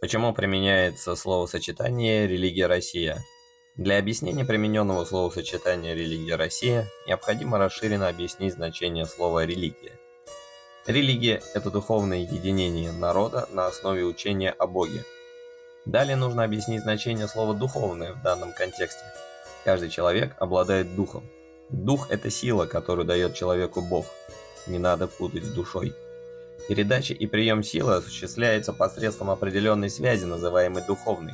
[0.00, 3.24] Почему применяется словосочетание «религия Россия»?
[3.74, 9.98] Для объяснения примененного словосочетания «религия Россия» необходимо расширенно объяснить значение слова «религия».
[10.86, 15.04] Религия– это духовное единение народа на основе учения о Боге.
[15.84, 19.02] Далее нужно объяснить значение слова «духовное» в данном контексте.
[19.64, 21.28] Каждый человек обладает духом.
[21.70, 24.06] Дух– это сила, которую дает человеку Бог.
[24.68, 25.92] Не надо путать с душой.
[26.68, 31.32] Передача и прием силы осуществляется посредством определенной связи, называемой духовной.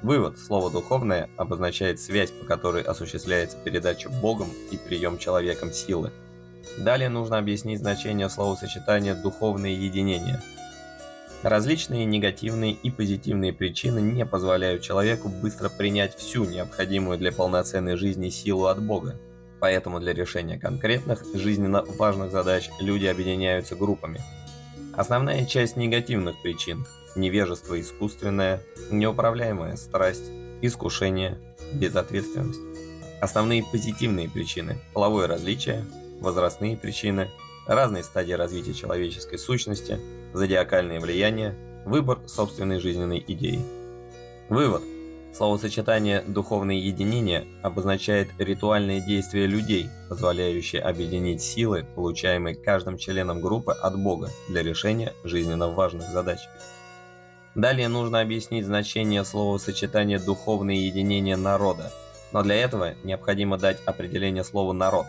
[0.00, 0.38] Вывод.
[0.38, 6.10] Слово «духовное» обозначает связь, по которой осуществляется передача Богом и прием человеком силы.
[6.78, 10.40] Далее нужно объяснить значение словосочетания «духовное единение».
[11.42, 18.30] Различные негативные и позитивные причины не позволяют человеку быстро принять всю необходимую для полноценной жизни
[18.30, 19.20] силу от Бога.
[19.60, 24.22] Поэтому для решения конкретных, жизненно важных задач люди объединяются группами–
[24.94, 26.84] Основная часть негативных причин–
[27.16, 31.38] невежество искусственное, неуправляемая страсть, искушение,
[31.72, 32.60] безответственность.
[33.22, 35.86] Основные позитивные причины– половое различие,
[36.20, 37.30] возрастные причины,
[37.66, 39.98] разные стадии развития человеческой сущности,
[40.34, 41.54] зодиакальное влияние,
[41.86, 43.64] выбор собственной жизненной идеи.
[44.50, 44.82] Вывод–
[45.32, 53.98] Словосочетание «духовное единение» обозначает ритуальные действия людей, позволяющие объединить силы, получаемые каждым членом группы от
[53.98, 56.40] Бога для решения жизненно важных задач.
[57.54, 61.90] Далее нужно объяснить значение словосочетания «духовное единение народа»,
[62.32, 65.06] но для этого необходимо дать определение слова «народ».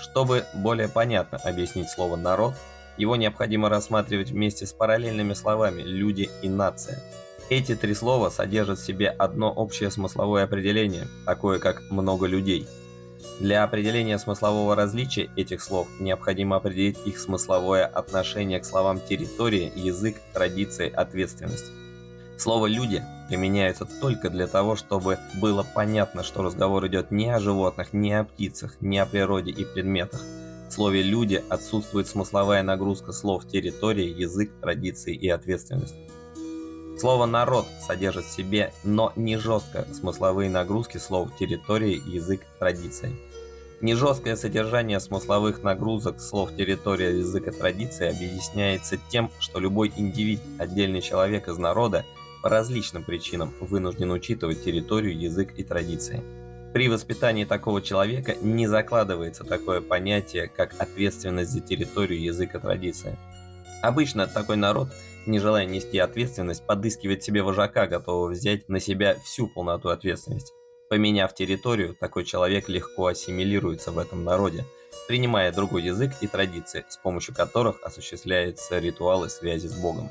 [0.00, 2.54] Чтобы более понятно объяснить слово «народ»,
[2.96, 7.02] его необходимо рассматривать вместе с параллельными словами «люди» и «нация».
[7.50, 12.68] Эти три слова содержат в себе одно общее смысловое определение, такое как «много людей».
[13.40, 20.16] Для определения смыслового различия этих слов необходимо определить их смысловое отношение к словам территория, язык,
[20.32, 21.72] традиции, ответственность.
[22.38, 27.92] Слово «люди» применяется только для того, чтобы было понятно, что разговор идет не о животных,
[27.92, 30.22] не о птицах, не о природе и предметах.
[30.68, 35.96] В слове «люди» отсутствует смысловая нагрузка слов территория, язык, традиции и ответственность.
[37.00, 43.16] Слово «народ» содержит в себе, но не жестко, смысловые нагрузки слов территории, язык, традиции.
[43.80, 51.00] Нежесткое содержание смысловых нагрузок слов территория, язык и традиции объясняется тем, что любой индивид, отдельный
[51.00, 52.04] человек из народа,
[52.42, 56.22] по различным причинам вынужден учитывать территорию, язык и традиции.
[56.74, 63.16] При воспитании такого человека не закладывается такое понятие, как ответственность за территорию, язык и традиции.
[63.80, 64.90] Обычно такой народ–
[65.26, 70.52] не желая нести ответственность, подыскивает себе вожака, готового взять на себя всю полноту ответственности.
[70.88, 74.64] Поменяв территорию, такой человек легко ассимилируется в этом народе,
[75.06, 80.10] принимая другой язык и традиции, с помощью которых осуществляются ритуалы связи с Богом.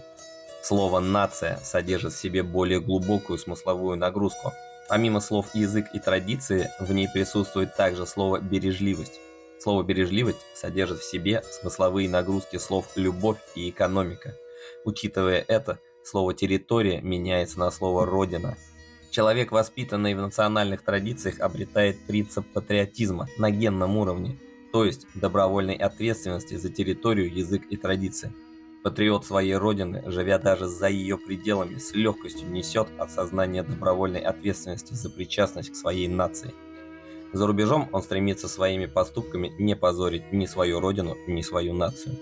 [0.61, 4.53] Слово «нация» содержит в себе более глубокую смысловую нагрузку.
[4.87, 9.19] Помимо слов «язык» и «традиции», в ней присутствует также слово «бережливость».
[9.59, 14.35] Слово «бережливость» содержит в себе смысловые нагрузки слов «любовь» и «экономика»,
[14.85, 18.57] Учитывая это, слово «территория» меняется на слово «родина».
[19.11, 24.37] Человек, воспитанный в национальных традициях, обретает принцип патриотизма на генном уровне,
[24.71, 28.31] то есть добровольной ответственности за территорию, язык и традиции.
[28.83, 35.09] Патриот своей родины, живя даже за ее пределами, с легкостью несет осознание добровольной ответственности за
[35.09, 36.53] причастность к своей нации.
[37.33, 42.15] За рубежом он стремится своими поступками не позорить ни свою родину, ни свою нацию.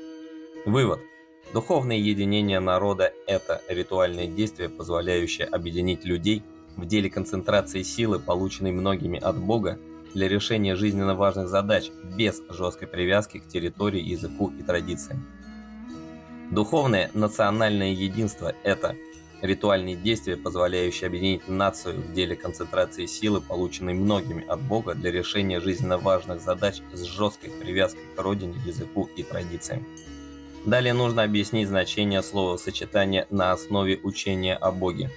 [0.65, 0.99] Вывод–
[1.53, 6.43] Духовное единение народа– это ритуальное действие, позволяющее объединить людей
[6.75, 9.79] в деле концентрации силы, полученной многими от Бога,
[10.13, 15.25] для решения жизненно важных задач без жесткой привязки к территории, языку и традициям.
[16.51, 18.95] Духовное национальное единство– это
[19.41, 25.61] ритуальные действия, позволяющие объединить нацию в деле концентрации силы, полученной многими от Бога для решения
[25.61, 29.85] жизненно важных задач с жесткой привязкой к родине, языку и традициям.
[30.67, 35.09] Далее нужно объяснить значение словосочетания на основе учения о Боге.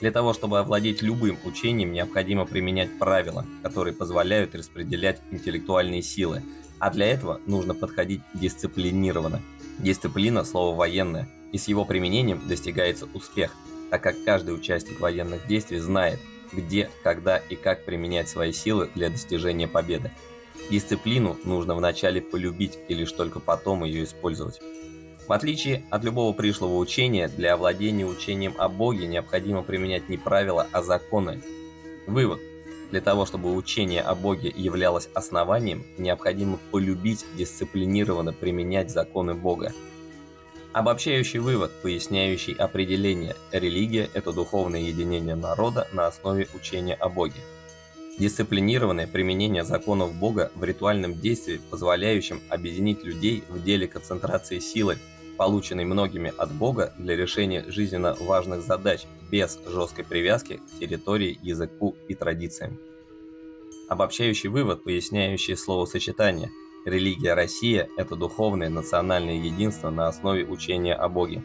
[0.00, 6.42] Для того, чтобы овладеть любым учением, необходимо применять правила, которые позволяют распределять интеллектуальные силы,
[6.80, 9.40] а для этого нужно подходить дисциплинированно.
[9.78, 13.54] Дисциплина– слово военное, и с его применением достигается успех,
[13.90, 16.18] так как каждый участник военных действий знает,
[16.52, 20.10] где, когда и как применять свои силы для достижения победы.
[20.70, 24.60] Дисциплину нужно вначале полюбить и лишь только потом ее использовать.
[25.26, 30.66] В отличие от любого пришлого учения, для овладения учением о Боге необходимо применять не правила,
[30.72, 31.42] а законы.
[32.06, 32.40] Вывод.
[32.90, 39.72] Для того, чтобы учение о Боге являлось основанием, необходимо полюбить дисциплинированно применять законы Бога.
[40.72, 47.40] Обобщающий вывод, поясняющий определение «религия– это духовное единение народа на основе учения о Боге».
[48.18, 54.98] Дисциплинированное применение законов Бога в ритуальном действии, позволяющем объединить людей в деле концентрации силы,
[55.36, 59.02] полученной многими от Бога для решения жизненно важных задач
[59.32, 62.78] без жесткой привязки к территории, языку и традициям.
[63.88, 66.52] Обобщающий вывод, поясняющий словосочетание
[66.84, 71.42] «Религия Россия– это духовное национальное единство на основе учения о Боге».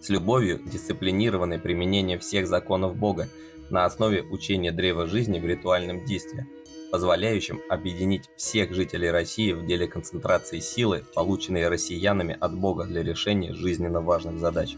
[0.00, 3.28] С любовью дисциплинированное применение всех законов Бога
[3.72, 6.46] на основе учения древа жизни в ритуальном действии,
[6.92, 13.54] позволяющем объединить всех жителей России в деле концентрации силы, полученной россиянами от Бога для решения
[13.54, 14.76] жизненно важных задач.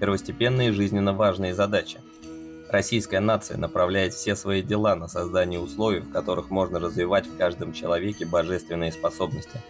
[0.00, 2.00] Первостепенные жизненно важные задачи.
[2.70, 7.74] Российская нация направляет все свои дела на создание условий, в которых можно развивать в каждом
[7.74, 9.60] человеке божественные способности.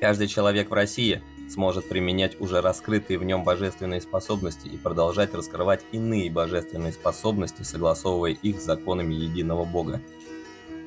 [0.00, 5.82] Каждый человек в России– сможет применять уже раскрытые в нем божественные способности и продолжать раскрывать
[5.92, 10.00] иные божественные способности, согласовывая их с законами единого Бога.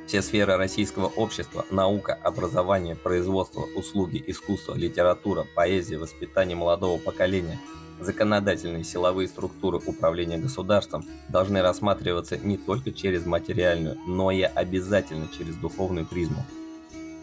[0.07, 7.59] Все сферы российского общества– наука, образование, производство, услуги, искусство, литература, поэзия, воспитание молодого поколения,
[7.99, 15.55] законодательные силовые структуры управления государством должны рассматриваться не только через материальную, но и обязательно через
[15.55, 16.43] духовную призму.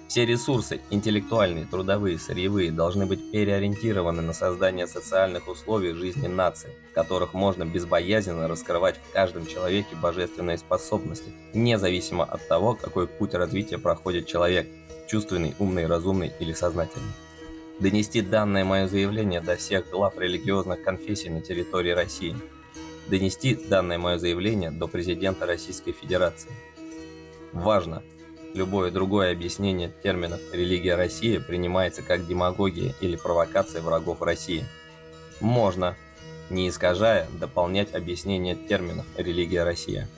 [0.08, 6.94] Все ресурсы, интеллектуальные, трудовые, сырьевые, должны быть переориентированы на создание социальных условий жизни нации, в
[6.94, 13.78] которых можно безбоязненно раскрывать в каждом человеке божественные способности, независимо от того, какой путь развития
[13.78, 14.68] проходит человек–
[15.08, 17.12] чувственный, умный, разумный или сознательный.
[17.80, 22.36] Донести данное мое заявление до всех глав религиозных конфессий на территории России.
[23.08, 26.50] Донести данное мое заявление до президента Российской Федерации.
[27.52, 28.02] Важно–
[28.54, 34.64] Любое другое объяснение терминов «религия России» принимается как демагогия или провокация врагов России.
[35.40, 35.94] Можно,
[36.48, 40.08] не искажая, дополнять объяснение терминов «религия Россия».